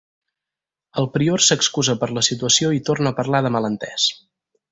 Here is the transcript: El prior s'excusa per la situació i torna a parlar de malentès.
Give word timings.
El 1.01 1.07
prior 1.17 1.43
s'excusa 1.47 1.95
per 2.03 2.09
la 2.19 2.25
situació 2.29 2.73
i 2.79 2.83
torna 2.89 3.13
a 3.13 3.17
parlar 3.21 3.45
de 3.49 3.55
malentès. 3.59 4.09